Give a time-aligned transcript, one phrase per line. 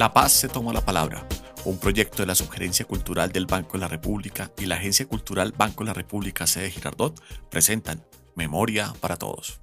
[0.00, 1.28] La Paz se toma la palabra,
[1.66, 5.52] un proyecto de la Subgerencia Cultural del Banco de la República y la Agencia Cultural
[5.54, 8.02] Banco de la República sede Girardot presentan
[8.34, 9.60] Memoria para Todos.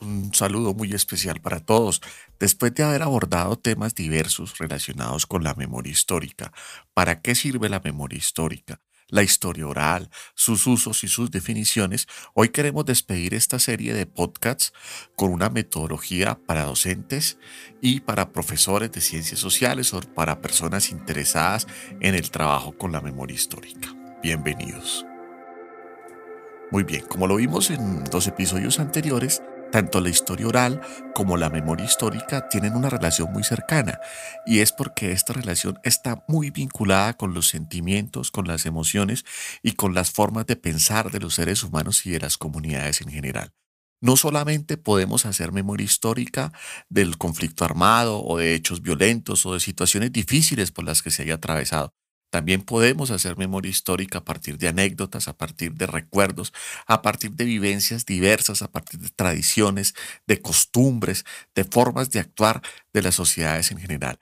[0.00, 2.00] Un saludo muy especial para todos.
[2.40, 6.50] Después de haber abordado temas diversos relacionados con la memoria histórica,
[6.94, 8.80] ¿para qué sirve la memoria histórica?
[9.12, 14.72] La historia oral, sus usos y sus definiciones, hoy queremos despedir esta serie de podcasts
[15.16, 17.38] con una metodología para docentes
[17.82, 21.66] y para profesores de ciencias sociales o para personas interesadas
[22.00, 23.94] en el trabajo con la memoria histórica.
[24.22, 25.04] Bienvenidos.
[26.70, 30.80] Muy bien, como lo vimos en dos episodios anteriores, tanto la historia oral
[31.14, 33.98] como la memoria histórica tienen una relación muy cercana
[34.46, 39.24] y es porque esta relación está muy vinculada con los sentimientos, con las emociones
[39.62, 43.08] y con las formas de pensar de los seres humanos y de las comunidades en
[43.08, 43.52] general.
[44.00, 46.52] No solamente podemos hacer memoria histórica
[46.88, 51.22] del conflicto armado o de hechos violentos o de situaciones difíciles por las que se
[51.22, 51.94] haya atravesado,
[52.32, 56.54] también podemos hacer memoria histórica a partir de anécdotas, a partir de recuerdos,
[56.86, 59.94] a partir de vivencias diversas, a partir de tradiciones,
[60.26, 61.24] de costumbres,
[61.54, 62.62] de formas de actuar
[62.94, 64.18] de las sociedades en general.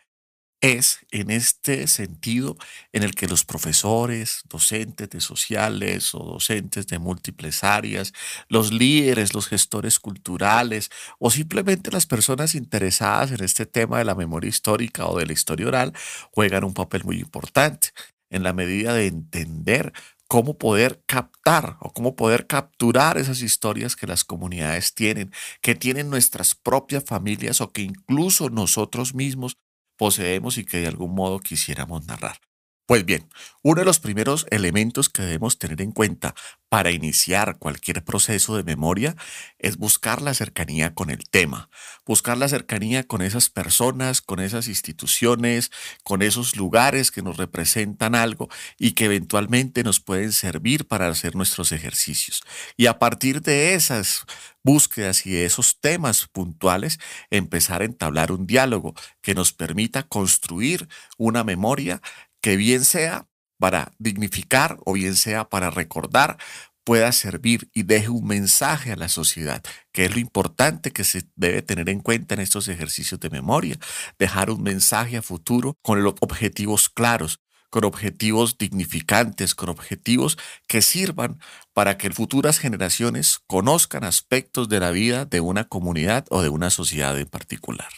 [0.62, 2.58] Es en este sentido
[2.92, 8.12] en el que los profesores, docentes de sociales o docentes de múltiples áreas,
[8.48, 14.14] los líderes, los gestores culturales o simplemente las personas interesadas en este tema de la
[14.14, 15.94] memoria histórica o de la historia oral
[16.30, 17.88] juegan un papel muy importante
[18.28, 19.94] en la medida de entender
[20.28, 26.10] cómo poder captar o cómo poder capturar esas historias que las comunidades tienen, que tienen
[26.10, 29.56] nuestras propias familias o que incluso nosotros mismos
[30.00, 32.49] poseemos y que de algún modo quisiéramos narrar.
[32.90, 33.28] Pues bien,
[33.62, 36.34] uno de los primeros elementos que debemos tener en cuenta
[36.68, 39.14] para iniciar cualquier proceso de memoria
[39.60, 41.70] es buscar la cercanía con el tema,
[42.04, 45.70] buscar la cercanía con esas personas, con esas instituciones,
[46.02, 51.36] con esos lugares que nos representan algo y que eventualmente nos pueden servir para hacer
[51.36, 52.42] nuestros ejercicios.
[52.76, 54.24] Y a partir de esas
[54.64, 56.98] búsquedas y de esos temas puntuales,
[57.30, 62.02] empezar a entablar un diálogo que nos permita construir una memoria
[62.40, 63.26] que bien sea
[63.58, 66.38] para dignificar o bien sea para recordar,
[66.84, 69.62] pueda servir y deje un mensaje a la sociedad,
[69.92, 73.76] que es lo importante que se debe tener en cuenta en estos ejercicios de memoria,
[74.18, 80.36] dejar un mensaje a futuro con objetivos claros, con objetivos dignificantes, con objetivos
[80.66, 81.38] que sirvan
[81.72, 86.70] para que futuras generaciones conozcan aspectos de la vida de una comunidad o de una
[86.70, 87.90] sociedad en particular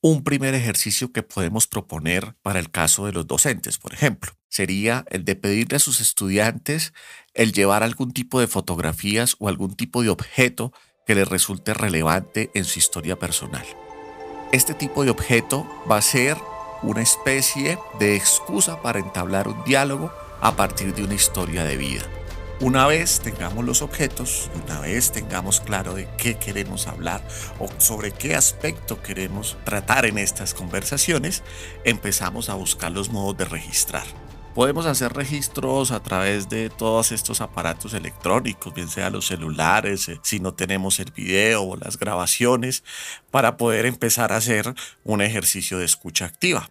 [0.00, 5.04] un primer ejercicio que podemos proponer para el caso de los docentes, por ejemplo, sería
[5.10, 6.92] el de pedirle a sus estudiantes
[7.34, 10.72] el llevar algún tipo de fotografías o algún tipo de objeto
[11.06, 13.66] que les resulte relevante en su historia personal.
[14.52, 16.36] Este tipo de objeto va a ser
[16.82, 22.17] una especie de excusa para entablar un diálogo a partir de una historia de vida.
[22.60, 27.22] Una vez tengamos los objetos, una vez tengamos claro de qué queremos hablar
[27.60, 31.44] o sobre qué aspecto queremos tratar en estas conversaciones,
[31.84, 34.02] empezamos a buscar los modos de registrar.
[34.56, 40.18] Podemos hacer registros a través de todos estos aparatos electrónicos, bien sea los celulares, eh,
[40.24, 42.82] si no tenemos el video o las grabaciones,
[43.30, 46.68] para poder empezar a hacer un ejercicio de escucha activa.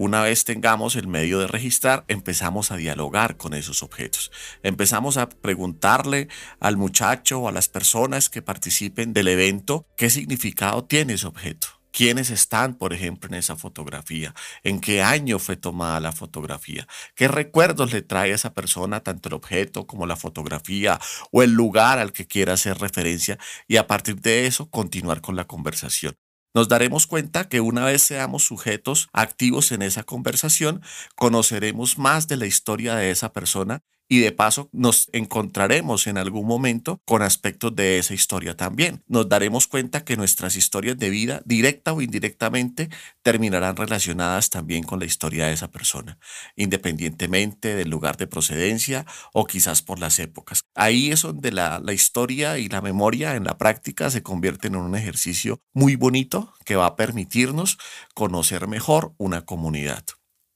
[0.00, 4.30] Una vez tengamos el medio de registrar, empezamos a dialogar con esos objetos.
[4.62, 6.28] Empezamos a preguntarle
[6.60, 11.66] al muchacho o a las personas que participen del evento qué significado tiene ese objeto.
[11.90, 14.36] ¿Quiénes están, por ejemplo, en esa fotografía?
[14.62, 16.86] ¿En qué año fue tomada la fotografía?
[17.16, 21.00] ¿Qué recuerdos le trae a esa persona tanto el objeto como la fotografía
[21.32, 23.36] o el lugar al que quiera hacer referencia?
[23.66, 26.14] Y a partir de eso, continuar con la conversación
[26.54, 30.82] nos daremos cuenta que una vez seamos sujetos activos en esa conversación,
[31.14, 36.46] conoceremos más de la historia de esa persona y de paso nos encontraremos en algún
[36.46, 39.02] momento con aspectos de esa historia también.
[39.06, 42.88] Nos daremos cuenta que nuestras historias de vida, directa o indirectamente,
[43.22, 46.18] terminarán relacionadas también con la historia de esa persona,
[46.56, 50.62] independientemente del lugar de procedencia o quizás por las épocas.
[50.74, 54.94] Ahí es donde la, historia y la memoria en la práctica se convierten en un
[54.94, 57.78] ejercicio muy bonito que va a permitirnos
[58.14, 60.04] conocer mejor una comunidad.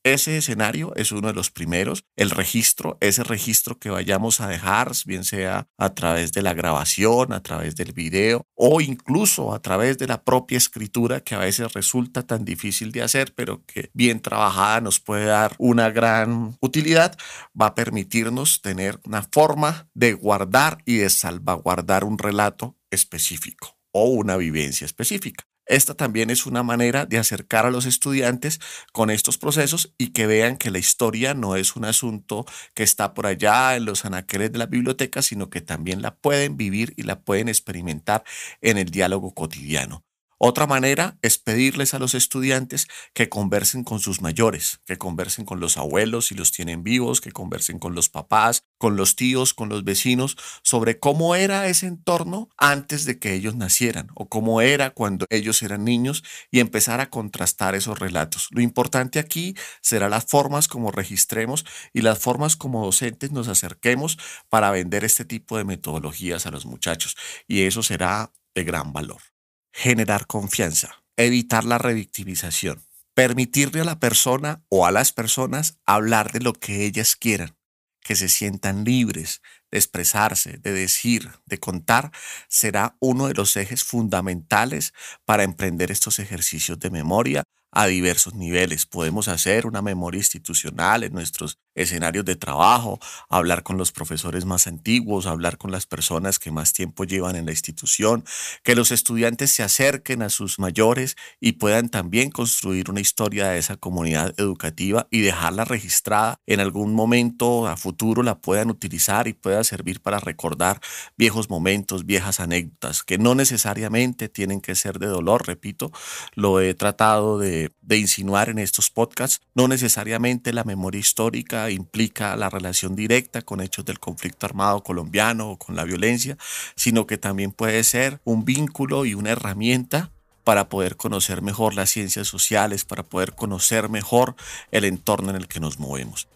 [0.04, 2.04] Ese escenario es uno de los primeros.
[2.16, 7.32] El registro, ese registro que vayamos a dejar, bien sea a través de la grabación,
[7.32, 11.72] a través del video o incluso a través de la propia escritura que a veces
[11.72, 17.16] resulta tan difícil de hacer, pero que bien trabajada nos puede dar una gran utilidad,
[17.60, 24.06] va a permitirnos tener una forma de guardar y de salvaguardar un relato específico o
[24.06, 25.44] una vivencia específica.
[25.72, 28.60] Esta también es una manera de acercar a los estudiantes
[28.92, 33.14] con estos procesos y que vean que la historia no es un asunto que está
[33.14, 37.04] por allá en los anaqueles de la biblioteca, sino que también la pueden vivir y
[37.04, 38.22] la pueden experimentar
[38.60, 40.04] en el diálogo cotidiano.
[40.44, 45.60] Otra manera es pedirles a los estudiantes que conversen con sus mayores, que conversen con
[45.60, 49.68] los abuelos si los tienen vivos, que conversen con los papás, con los tíos, con
[49.68, 54.90] los vecinos, sobre cómo era ese entorno antes de que ellos nacieran o cómo era
[54.90, 58.48] cuando ellos eran niños y empezar a contrastar esos relatos.
[58.50, 64.18] Lo importante aquí será las formas como registremos y las formas como docentes nos acerquemos
[64.48, 67.16] para vender este tipo de metodologías a los muchachos
[67.46, 69.31] y eso será de gran valor
[69.72, 72.82] generar confianza, evitar la revictimización,
[73.14, 77.56] permitirle a la persona o a las personas hablar de lo que ellas quieran,
[78.00, 79.40] que se sientan libres
[79.70, 82.12] de expresarse, de decir, de contar,
[82.48, 84.92] será uno de los ejes fundamentales
[85.24, 88.84] para emprender estos ejercicios de memoria a diversos niveles.
[88.84, 92.98] Podemos hacer una memoria institucional en nuestros escenarios de trabajo,
[93.28, 97.46] hablar con los profesores más antiguos, hablar con las personas que más tiempo llevan en
[97.46, 98.24] la institución,
[98.62, 103.58] que los estudiantes se acerquen a sus mayores y puedan también construir una historia de
[103.58, 106.40] esa comunidad educativa y dejarla registrada.
[106.46, 110.80] En algún momento a futuro la puedan utilizar y pueda servir para recordar
[111.16, 115.92] viejos momentos, viejas anécdotas, que no necesariamente tienen que ser de dolor, repito,
[116.34, 122.36] lo he tratado de, de insinuar en estos podcasts, no necesariamente la memoria histórica implica
[122.36, 126.36] la relación directa con hechos del conflicto armado colombiano o con la violencia,
[126.74, 130.10] sino que también puede ser un vínculo y una herramienta
[130.44, 134.34] para poder conocer mejor las ciencias sociales, para poder conocer mejor
[134.70, 136.28] el entorno en el que nos movemos.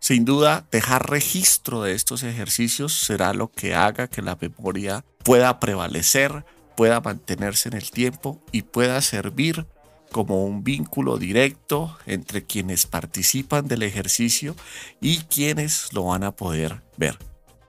[0.00, 5.58] Sin duda, dejar registro de estos ejercicios será lo que haga que la memoria pueda
[5.58, 6.44] prevalecer,
[6.76, 9.66] pueda mantenerse en el tiempo y pueda servir
[10.10, 14.56] como un vínculo directo entre quienes participan del ejercicio
[15.00, 17.18] y quienes lo van a poder ver.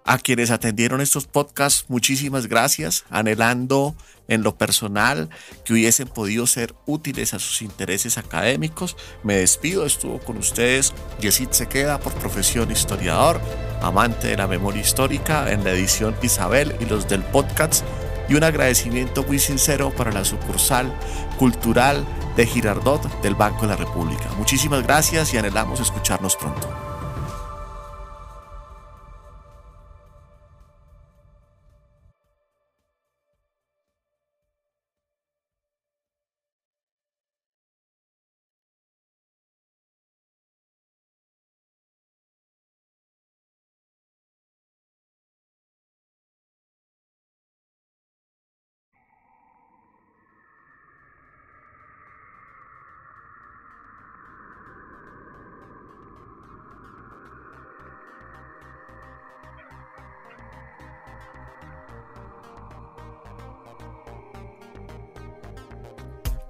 [0.06, 3.96] A quienes atendieron estos podcasts, muchísimas gracias, anhelando
[4.28, 5.30] en lo personal
[5.64, 8.98] que hubiesen podido ser útiles a sus intereses académicos.
[9.24, 13.40] Me despido, estuvo con ustedes Yesid se queda por profesión historiador,
[13.82, 17.86] amante de la memoria histórica en la edición Isabel y los del podcast
[18.30, 20.94] y un agradecimiento muy sincero para la sucursal
[21.38, 22.06] cultural
[22.36, 24.30] de Girardot del Banco de la República.
[24.38, 26.89] Muchísimas gracias y anhelamos escucharnos pronto.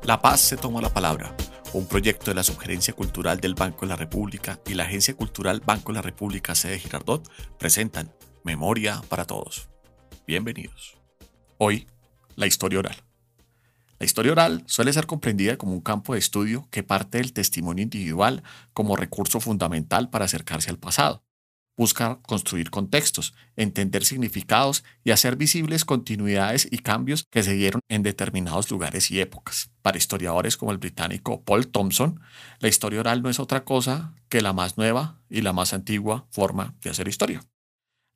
[0.10, 1.36] La Paz se toma la palabra,
[1.72, 5.62] un proyecto de la Sugerencia Cultural del Banco de la República y la Agencia Cultural
[5.64, 8.12] Banco de la República sede Girardot presentan
[8.44, 9.70] Memoria para Todos.
[10.26, 10.98] Bienvenidos.
[11.60, 11.86] Hoy,
[12.36, 12.96] la historia oral.
[14.00, 17.84] La historia oral suele ser comprendida como un campo de estudio que parte del testimonio
[17.84, 18.42] individual
[18.74, 21.24] como recurso fundamental para acercarse al pasado
[21.80, 28.04] busca construir contextos, entender significados y hacer visibles continuidades y cambios que se dieron en
[28.04, 29.72] determinados lugares y épocas.
[29.82, 32.20] Para historiadores como el británico Paul Thompson,
[32.60, 36.28] la historia oral no es otra cosa que la más nueva y la más antigua
[36.32, 37.46] forma de hacer historia.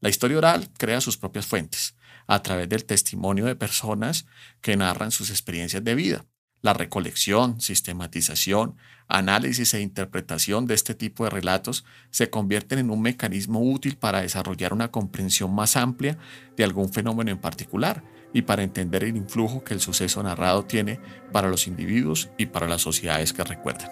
[0.02, 1.96] La historia oral crea sus propias fuentes,
[2.28, 4.26] a través del testimonio de personas
[4.60, 6.26] que narran sus experiencias de vida
[6.64, 8.78] la recolección, sistematización,
[9.10, 14.22] análisis e interpretación de este tipo de relatos se convierten en un mecanismo útil para
[14.22, 16.18] desarrollar una comprensión más amplia
[16.56, 21.02] de algún fenómeno en particular y para entender el influjo que el suceso narrado tiene
[21.34, 23.92] para los individuos y para las sociedades que recuerdan.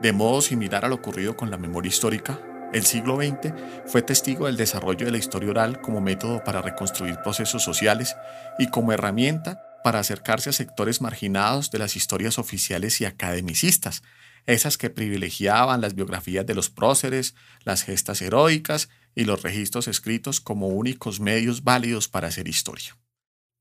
[0.00, 2.38] De modo similar a lo ocurrido con la memoria histórica,
[2.72, 3.52] el siglo XX
[3.86, 8.14] fue testigo del desarrollo de la historia oral como método para reconstruir procesos sociales
[8.60, 14.02] y como herramienta para acercarse a sectores marginados de las historias oficiales y academicistas,
[14.44, 20.40] esas que privilegiaban las biografías de los próceres, las gestas heroicas y los registros escritos
[20.40, 22.98] como únicos medios válidos para hacer historia.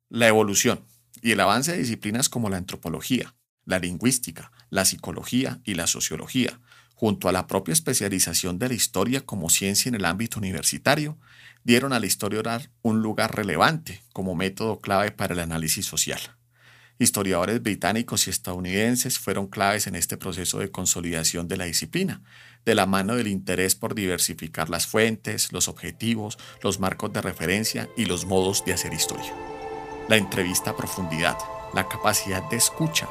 [0.10, 0.84] La evolución
[1.22, 6.60] y el avance de disciplinas como la antropología, la lingüística, la psicología y la sociología,
[6.96, 11.20] junto a la propia especialización de la historia como ciencia en el ámbito universitario,
[11.65, 16.22] dieron a la historia oral un lugar relevante como método clave para el análisis social.
[16.98, 22.22] Historiadores británicos y estadounidenses fueron claves en este proceso de consolidación de la disciplina,
[22.65, 27.89] de la mano del interés por diversificar las fuentes, los objetivos, los marcos de referencia
[27.98, 29.34] y los modos de hacer historia.
[30.07, 31.38] La entrevista a profundidad,
[31.74, 33.10] la capacidad de escucha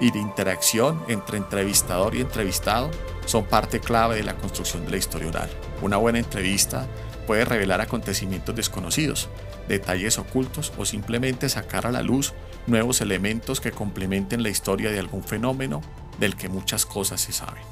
[0.00, 2.90] y de interacción entre entrevistador y entrevistado
[3.26, 5.50] son parte clave de la construcción de la historia oral.
[5.82, 6.86] Una buena entrevista
[7.26, 9.28] puede revelar acontecimientos desconocidos,
[9.68, 12.32] detalles ocultos o simplemente sacar a la luz
[12.66, 15.82] nuevos elementos que complementen la historia de algún fenómeno
[16.18, 17.62] del que muchas cosas se saben.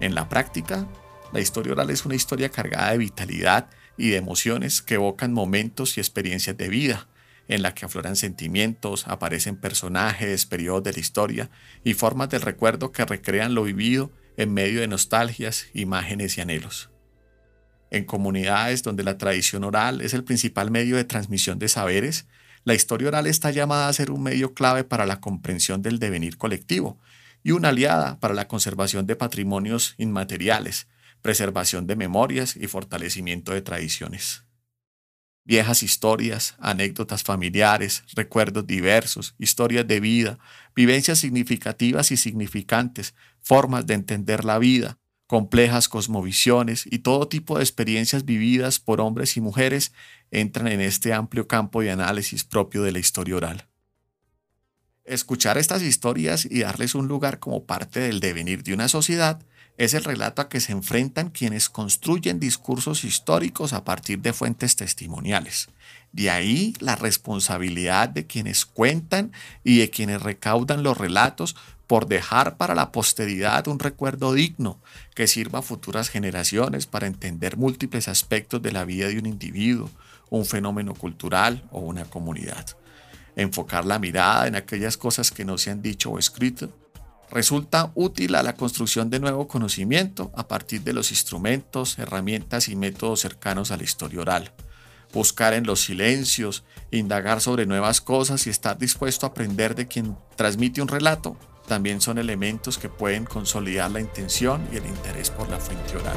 [0.00, 0.86] En la práctica,
[1.32, 5.96] la historia oral es una historia cargada de vitalidad y de emociones que evocan momentos
[5.96, 7.08] y experiencias de vida,
[7.48, 11.50] en la que afloran sentimientos, aparecen personajes, periodos de la historia
[11.82, 16.90] y formas del recuerdo que recrean lo vivido en medio de nostalgias, imágenes y anhelos
[17.90, 22.26] en comunidades donde la tradición oral es el principal medio de transmisión de saberes,
[22.64, 26.36] la historia oral está llamada a ser un medio clave para la comprensión del devenir
[26.36, 26.98] colectivo
[27.42, 30.86] y una aliada para la conservación de patrimonios inmateriales,
[31.22, 34.44] preservación de memorias y fortalecimiento de tradiciones.
[35.44, 40.38] Viejas historias, anécdotas familiares, recuerdos diversos, historias de vida,
[40.76, 47.62] vivencias significativas y significantes, formas de entender la vida, complejas cosmovisiones y todo tipo de
[47.62, 49.92] experiencias vividas por hombres y mujeres
[50.30, 53.66] entran en este amplio campo de análisis propio de la historia oral.
[55.04, 59.38] Escuchar estas historias y darles un lugar como parte del devenir de una sociedad
[59.76, 64.76] es el relato a que se enfrentan quienes construyen discursos históricos a partir de fuentes
[64.76, 65.68] testimoniales.
[66.10, 69.32] De ahí la responsabilidad de quienes cuentan
[69.62, 71.54] y de quienes recaudan los relatos
[71.88, 74.78] por dejar para la posteridad un recuerdo digno
[75.14, 79.90] que sirva a futuras generaciones para entender múltiples aspectos de la vida de un individuo,
[80.28, 82.66] un fenómeno cultural o una comunidad.
[83.36, 86.70] Enfocar la mirada en aquellas cosas que no se han dicho o escrito
[87.30, 92.76] resulta útil a la construcción de nuevo conocimiento a partir de los instrumentos, herramientas y
[92.76, 94.52] métodos cercanos a la historia oral.
[95.14, 100.18] Buscar en los silencios, indagar sobre nuevas cosas y estar dispuesto a aprender de quien
[100.36, 105.48] transmite un relato también son elementos que pueden consolidar la intención y el interés por
[105.48, 106.16] la fuente oral.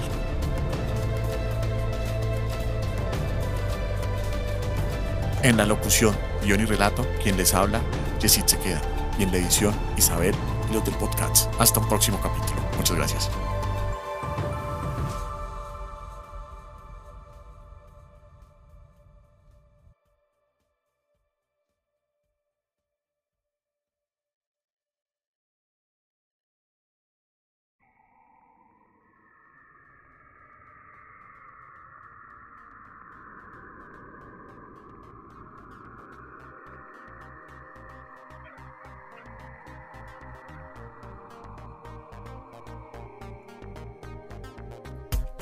[5.44, 7.82] En la locución, guion y relato, quien les habla,
[8.22, 8.82] Jessit se queda.
[9.20, 10.34] Y en la edición, Isabel
[10.70, 11.52] y los del podcast.
[11.60, 12.62] Hasta un próximo capítulo.
[12.78, 13.51] Muchas gracias.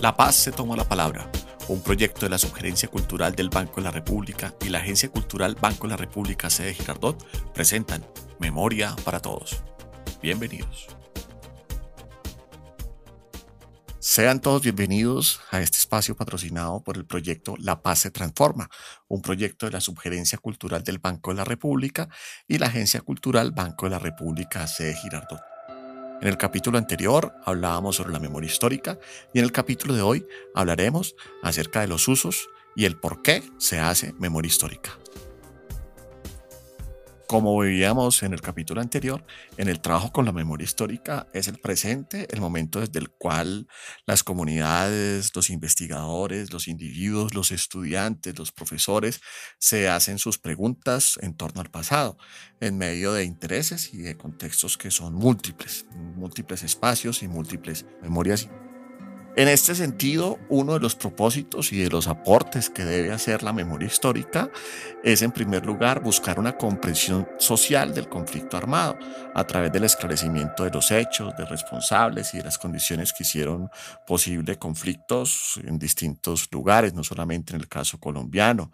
[0.09, 1.29] La Paz se tomó la palabra,
[1.67, 5.53] un proyecto de la Sugerencia Cultural del Banco de la República y la Agencia Cultural
[5.53, 7.23] Banco de la República sede Girardot
[7.53, 8.03] presentan
[8.39, 9.61] Memoria para Todos.
[10.19, 10.87] Bienvenidos.
[13.99, 18.67] Sean todos bienvenidos a este espacio patrocinado por el proyecto La Paz se Transforma,
[19.07, 22.09] un proyecto de la Sugerencia Cultural del Banco de la República
[22.47, 25.58] y la Agencia Cultural Banco de la República sede Girardot.
[26.21, 28.99] En el capítulo anterior hablábamos sobre la memoria histórica
[29.33, 33.41] y en el capítulo de hoy hablaremos acerca de los usos y el por qué
[33.57, 34.97] se hace memoria histórica.
[37.29, 39.23] Como veíamos en el capítulo anterior,
[39.57, 43.67] en el trabajo con la memoria histórica es el presente, el momento desde el cual
[44.07, 49.21] las comunidades, los investigadores, los individuos, los estudiantes, los profesores
[49.59, 52.17] se hacen sus preguntas en torno al pasado,
[52.61, 58.49] en medio de intereses y de contextos que son múltiples, múltiples espacios y múltiples memorias
[59.35, 63.53] en este sentido, uno de los propósitos y de los aportes que debe hacer la
[63.53, 64.49] memoria histórica
[65.03, 68.97] es, en primer lugar, buscar una comprensión social del conflicto armado
[69.33, 73.69] a través del esclarecimiento de los hechos, de responsables y de las condiciones que hicieron
[74.05, 78.71] posible conflictos en distintos lugares, no solamente en el caso colombiano.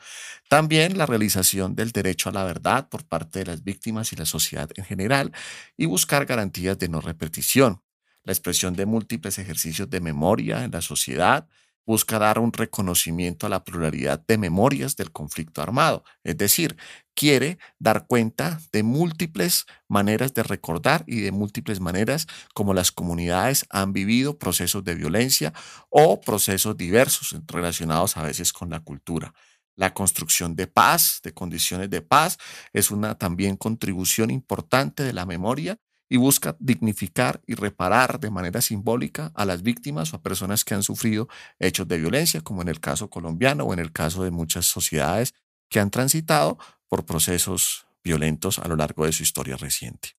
[0.49, 4.25] También la realización del derecho a la verdad por parte de las víctimas y la
[4.25, 5.31] sociedad en general
[5.77, 7.84] y buscar garantías de no repetición
[8.25, 11.47] la expresión de múltiples ejercicios de memoria en la sociedad,
[11.85, 16.75] busca dar un reconocimiento a la pluralidad de memorias del conflicto armado, es decir,
[17.13, 23.65] quiere dar cuenta de múltiples maneras de recordar y de múltiples maneras como las comunidades
[23.69, 25.53] han vivido procesos de violencia
[25.89, 29.33] o procesos diversos relacionados a veces con la cultura.
[29.77, 32.37] La construcción de paz, de condiciones de paz,
[32.73, 35.77] es una también contribución importante de la memoria
[36.09, 40.75] y busca dignificar y reparar de manera simbólica a las víctimas o a personas que
[40.75, 41.27] han sufrido
[41.59, 45.33] hechos de violencia, como en el caso colombiano o en el caso de muchas sociedades
[45.69, 46.57] que han transitado
[46.87, 50.15] por procesos violentos a lo largo de su historia reciente.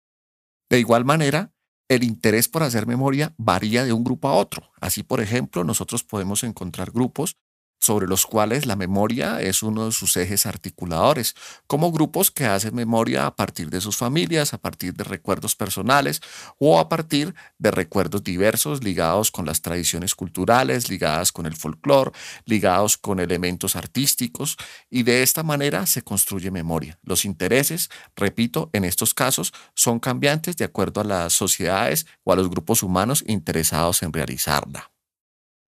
[0.68, 1.52] De igual manera,
[1.88, 4.72] el interés por hacer memoria varía de un grupo a otro.
[4.80, 7.36] Así, por ejemplo, nosotros podemos encontrar grupos
[7.78, 11.34] sobre los cuales la memoria es uno de sus ejes articuladores,
[11.66, 16.20] como grupos que hacen memoria a partir de sus familias, a partir de recuerdos personales
[16.58, 22.12] o a partir de recuerdos diversos ligados con las tradiciones culturales, ligadas con el folclore,
[22.44, 24.56] ligados con elementos artísticos,
[24.90, 26.98] y de esta manera se construye memoria.
[27.02, 32.36] Los intereses, repito, en estos casos son cambiantes de acuerdo a las sociedades o a
[32.36, 34.95] los grupos humanos interesados en realizarla.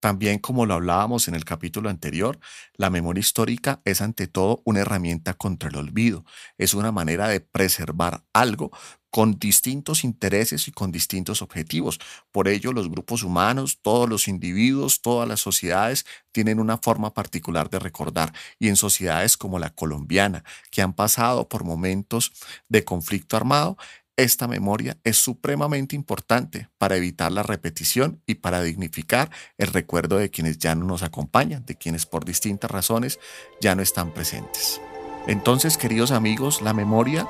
[0.00, 2.38] También, como lo hablábamos en el capítulo anterior,
[2.74, 6.24] la memoria histórica es ante todo una herramienta contra el olvido.
[6.56, 8.70] Es una manera de preservar algo
[9.10, 11.98] con distintos intereses y con distintos objetivos.
[12.30, 17.70] Por ello, los grupos humanos, todos los individuos, todas las sociedades tienen una forma particular
[17.70, 18.32] de recordar.
[18.58, 22.32] Y en sociedades como la colombiana, que han pasado por momentos
[22.68, 23.76] de conflicto armado,
[24.18, 30.28] esta memoria es supremamente importante para evitar la repetición y para dignificar el recuerdo de
[30.28, 33.20] quienes ya no nos acompañan, de quienes por distintas razones
[33.60, 34.80] ya no están presentes.
[35.28, 37.28] Entonces, queridos amigos, la memoria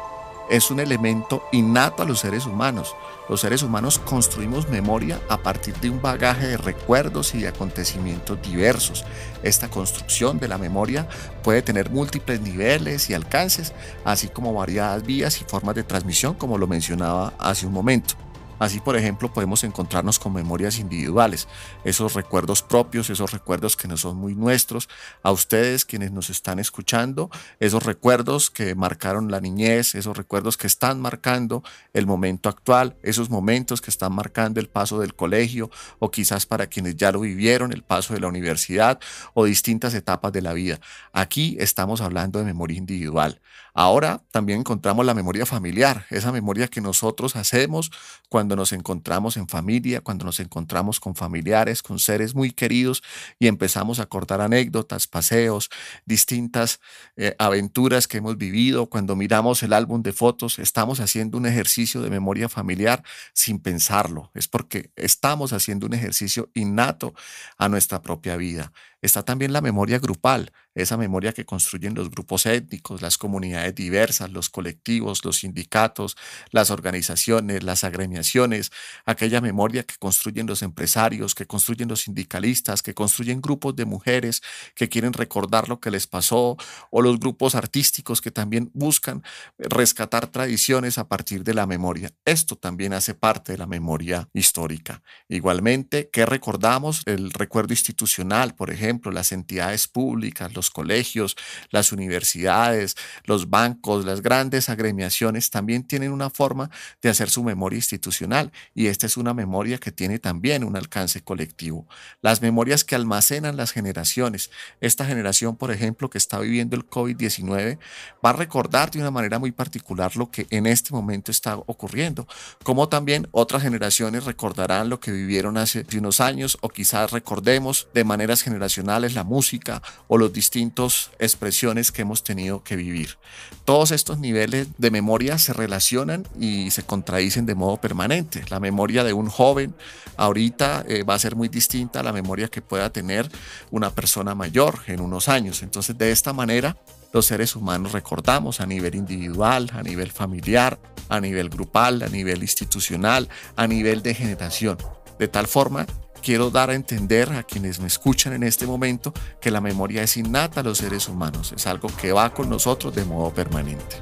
[0.50, 2.94] es un elemento innato a los seres humanos.
[3.28, 8.40] Los seres humanos construimos memoria a partir de un bagaje de recuerdos y de acontecimientos
[8.40, 9.04] diversos.
[9.42, 11.08] Esta construcción de la memoria
[11.42, 13.72] puede tener múltiples niveles y alcances,
[14.04, 18.14] así como variadas vías y formas de transmisión, como lo mencionaba hace un momento.
[18.58, 21.48] Así, por ejemplo, podemos encontrarnos con memorias individuales,
[21.84, 24.88] esos recuerdos propios, esos recuerdos que no son muy nuestros,
[25.22, 30.66] a ustedes quienes nos están escuchando, esos recuerdos que marcaron la niñez, esos recuerdos que
[30.66, 36.10] están marcando el momento actual, esos momentos que están marcando el paso del colegio o
[36.10, 38.98] quizás para quienes ya lo vivieron, el paso de la universidad
[39.34, 40.80] o distintas etapas de la vida.
[41.12, 43.40] Aquí estamos hablando de memoria individual.
[43.74, 47.92] Ahora también encontramos la memoria familiar, esa memoria que nosotros hacemos
[48.28, 53.02] cuando nos encontramos en familia, cuando nos encontramos con familiares, con seres muy queridos
[53.38, 55.70] y empezamos a cortar anécdotas, paseos,
[56.04, 56.80] distintas
[57.16, 58.86] eh, aventuras que hemos vivido.
[58.86, 64.30] Cuando miramos el álbum de fotos, estamos haciendo un ejercicio de memoria familiar sin pensarlo.
[64.34, 67.14] Es porque estamos haciendo un ejercicio innato
[67.56, 68.72] a nuestra propia vida.
[69.00, 74.30] Está también la memoria grupal, esa memoria que construyen los grupos étnicos, las comunidades diversas,
[74.30, 76.16] los colectivos, los sindicatos,
[76.50, 78.70] las organizaciones, las agremiaciones,
[79.04, 84.42] aquella memoria que construyen los empresarios, que construyen los sindicalistas, que construyen grupos de mujeres
[84.74, 86.56] que quieren recordar lo que les pasó,
[86.90, 89.22] o los grupos artísticos que también buscan
[89.58, 92.10] rescatar tradiciones a partir de la memoria.
[92.24, 95.02] Esto también hace parte de la memoria histórica.
[95.28, 97.02] Igualmente, ¿qué recordamos?
[97.06, 101.36] El recuerdo institucional, por ejemplo, ejemplo, las entidades públicas, los colegios,
[101.70, 106.70] las universidades, los bancos, las grandes agremiaciones también tienen una forma
[107.02, 111.20] de hacer su memoria institucional y esta es una memoria que tiene también un alcance
[111.20, 111.86] colectivo.
[112.22, 114.50] Las memorias que almacenan las generaciones.
[114.80, 117.78] Esta generación, por ejemplo, que está viviendo el COVID-19,
[118.24, 122.26] va a recordar de una manera muy particular lo que en este momento está ocurriendo,
[122.64, 128.04] como también otras generaciones recordarán lo que vivieron hace unos años o quizás recordemos de
[128.04, 133.18] maneras generacionales la música o los distintos expresiones que hemos tenido que vivir.
[133.64, 138.44] Todos estos niveles de memoria se relacionan y se contradicen de modo permanente.
[138.48, 139.74] La memoria de un joven
[140.16, 143.30] ahorita eh, va a ser muy distinta a la memoria que pueda tener
[143.70, 145.62] una persona mayor en unos años.
[145.62, 146.76] Entonces, de esta manera,
[147.12, 152.42] los seres humanos recordamos a nivel individual, a nivel familiar, a nivel grupal, a nivel
[152.42, 154.78] institucional, a nivel de generación.
[155.18, 155.86] De tal forma
[156.22, 160.16] quiero dar a entender a quienes me escuchan en este momento que la memoria es
[160.16, 163.96] innata a los seres humanos, es algo que va con nosotros de modo permanente.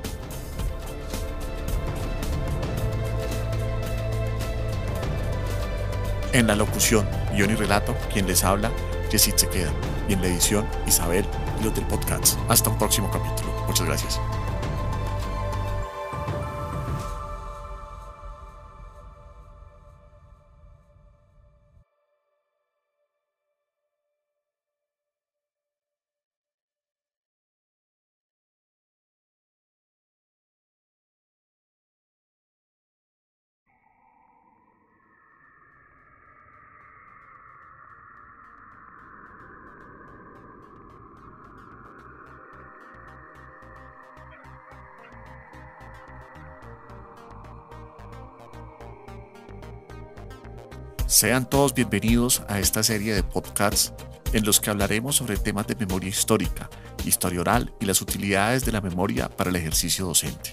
[6.33, 8.71] En la locución, guion y relato, quien les habla,
[9.11, 9.73] Jessit se queda.
[10.09, 11.25] Y en la edición, Isabel
[11.63, 12.39] los del podcast.
[12.49, 13.53] Hasta un próximo capítulo.
[13.67, 14.21] Muchas gracias.
[51.17, 53.95] Sean todos bienvenidos a esta serie de podcasts
[54.35, 56.69] en los que hablaremos sobre temas de memoria histórica,
[57.07, 60.53] historia oral y las utilidades de la memoria para el ejercicio docente.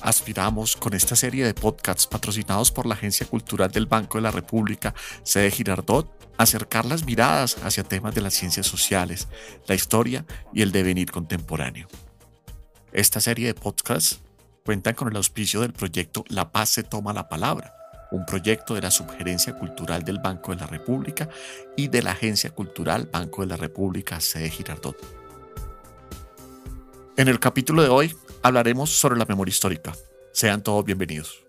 [0.00, 4.30] Aspiramos con esta serie de podcasts patrocinados por la Agencia Cultural del Banco de la
[4.30, 6.08] República, sede Girardot,
[6.38, 9.26] acercar las miradas hacia temas de las ciencias sociales,
[9.66, 11.88] la historia y el devenir contemporáneo.
[12.92, 14.20] Esta serie de podcasts
[14.64, 17.74] cuentan con el auspicio del proyecto La Paz se toma la palabra,
[18.14, 21.28] un proyecto de la Subgerencia Cultural del Banco de la República
[21.76, 24.96] y de la Agencia Cultural Banco de la República, sede Girardot.
[27.16, 29.92] En el capítulo de hoy hablaremos sobre la memoria histórica.
[30.32, 31.44] Sean todos bienvenidos.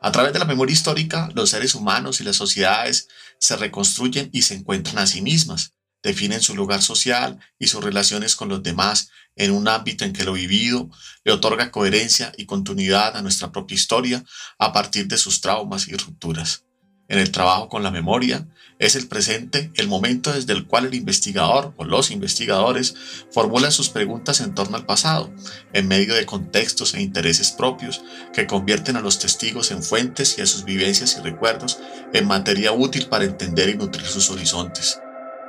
[0.00, 4.42] A través de la memoria histórica, los seres humanos y las sociedades se reconstruyen y
[4.42, 9.10] se encuentran a sí mismas, definen su lugar social y sus relaciones con los demás
[9.36, 10.90] en un ámbito en que lo vivido
[11.24, 14.24] le otorga coherencia y continuidad a nuestra propia historia
[14.58, 16.64] a partir de sus traumas y rupturas
[17.12, 20.94] en el trabajo con la memoria es el presente el momento desde el cual el
[20.94, 22.94] investigador o los investigadores
[23.30, 25.30] formulan sus preguntas en torno al pasado,
[25.74, 30.40] en medio de contextos e intereses propios que convierten a los testigos en fuentes y
[30.40, 31.80] a sus vivencias y recuerdos
[32.14, 34.98] en materia útil para entender y nutrir sus horizontes.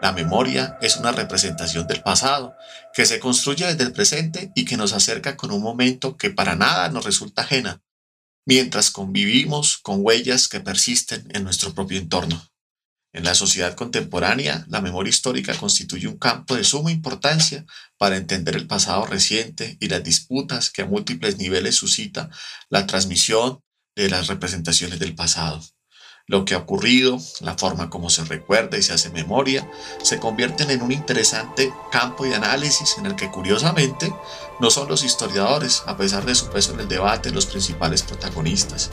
[0.04, 2.58] La memoria es una representación del pasado,
[2.94, 6.58] que se construye desde el presente y que nos acerca con un momento que para
[6.58, 7.82] nada nos resulta ajena,
[8.46, 12.46] mientras convivimos con huellas que persisten en nuestro propio entorno.
[13.13, 17.66] En la sociedad contemporánea, la memoria histórica constituye un campo de suma importancia
[17.98, 22.30] para entender el pasado reciente y las disputas que a múltiples niveles suscita
[22.70, 23.62] la transmisión
[23.96, 25.63] de las representaciones del pasado.
[26.26, 29.70] Lo que ha ocurrido, la forma como se recuerda y se hace memoria,
[30.02, 34.10] se convierten en un interesante campo de análisis en el que curiosamente
[34.62, 38.90] no son los historiadores, a pesar de su peso en el debate, los principales protagonistas.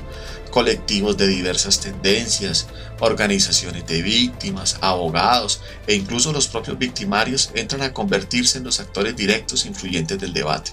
[0.50, 2.66] Colectivos de diversas tendencias,
[2.98, 9.14] organizaciones de víctimas, abogados e incluso los propios victimarios entran a convertirse en los actores
[9.14, 10.72] directos e influyentes del debate.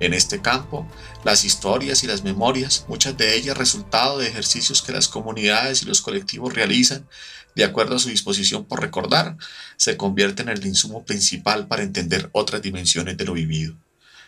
[0.00, 0.88] En este campo,
[1.24, 5.86] las historias y las memorias, muchas de ellas resultado de ejercicios que las comunidades y
[5.86, 7.06] los colectivos realizan
[7.54, 9.36] de acuerdo a su disposición por recordar,
[9.76, 13.76] se convierten en el insumo principal para entender otras dimensiones de lo vivido.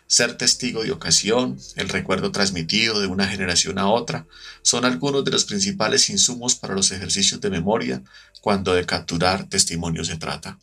[0.07, 4.27] Ser testigo de ocasión, el recuerdo transmitido de una generación a otra,
[4.63, 8.03] son algunos de los principales insumos para los ejercicios de memoria
[8.41, 10.61] cuando de capturar testimonio se trata.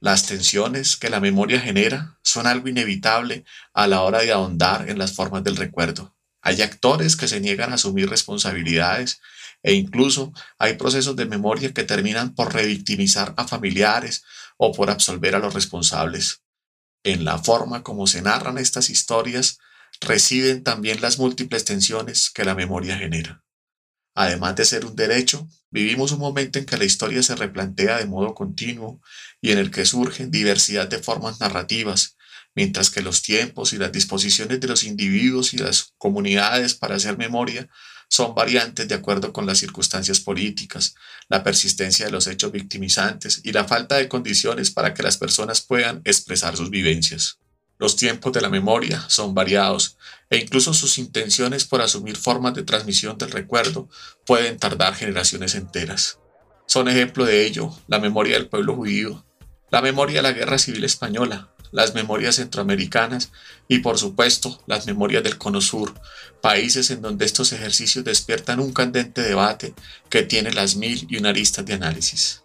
[0.00, 4.98] Las tensiones que la memoria genera son algo inevitable a la hora de ahondar en
[4.98, 6.16] las formas del recuerdo.
[6.40, 9.20] Hay actores que se niegan a asumir responsabilidades
[9.62, 14.24] e incluso hay procesos de memoria que terminan por revictimizar a familiares
[14.56, 16.44] o por absolver a los responsables.
[17.04, 19.58] En la forma como se narran estas historias
[20.00, 23.44] residen también las múltiples tensiones que la memoria genera.
[24.14, 28.06] Además de ser un derecho, vivimos un momento en que la historia se replantea de
[28.06, 29.00] modo continuo
[29.40, 32.16] y en el que surgen diversidad de formas narrativas,
[32.54, 37.16] mientras que los tiempos y las disposiciones de los individuos y las comunidades para hacer
[37.16, 37.68] memoria
[38.08, 40.94] son variantes de acuerdo con las circunstancias políticas,
[41.28, 45.60] la persistencia de los hechos victimizantes y la falta de condiciones para que las personas
[45.60, 47.38] puedan expresar sus vivencias.
[47.80, 49.96] Los tiempos de la memoria son variados
[50.28, 53.88] e incluso sus intenciones por asumir formas de transmisión del recuerdo
[54.26, 56.18] pueden tardar generaciones enteras.
[56.66, 59.24] Son ejemplo de ello la memoria del pueblo judío,
[59.70, 63.32] la memoria de la Guerra Civil Española, las memorias centroamericanas
[63.66, 65.94] y por supuesto las memorias del Cono Sur,
[66.42, 69.72] países en donde estos ejercicios despiertan un candente debate
[70.10, 72.39] que tiene las mil y una aristas de análisis.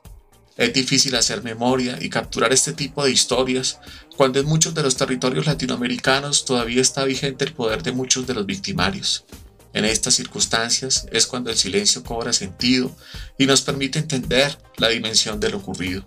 [0.57, 3.79] Es difícil hacer memoria y capturar este tipo de historias
[4.15, 8.33] cuando en muchos de los territorios latinoamericanos todavía está vigente el poder de muchos de
[8.33, 9.25] los victimarios.
[9.73, 12.95] En estas circunstancias es cuando el silencio cobra sentido
[13.37, 16.05] y nos permite entender la dimensión de lo ocurrido.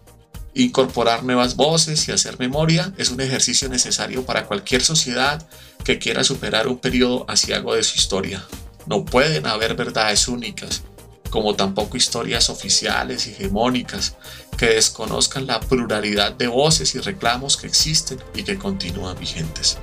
[0.55, 5.47] Incorporar nuevas voces y hacer memoria es un ejercicio necesario para cualquier sociedad
[5.85, 8.43] que quiera superar un periodo asiago de su historia.
[8.87, 10.83] No pueden haber verdades únicas,
[11.29, 14.15] como tampoco historias oficiales y hegemónicas
[14.57, 19.79] que desconozcan la pluralidad de voces y reclamos que existen y que continúan vigentes.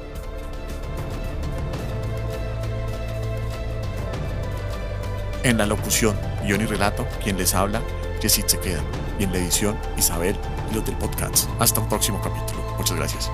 [5.43, 7.81] En la locución, guion y relato, quien les habla,
[8.19, 8.83] Jessit se queda.
[9.19, 10.35] Y en la edición, Isabel
[10.71, 11.47] y los del podcast.
[11.59, 12.61] Hasta un próximo capítulo.
[12.77, 13.29] Muchas gracias.